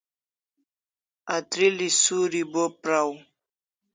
Atril'i 1.35 1.89
suri 2.01 2.41
bo 2.51 2.63
praw 2.81 3.09